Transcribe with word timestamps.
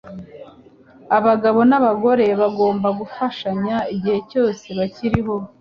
Abagabo 1.17 1.59
n'abagore 1.69 2.25
bagomba 2.41 2.87
gufashanya 2.99 3.77
igihe 3.93 4.19
cyose 4.31 4.65
bakiriho. 4.79 5.35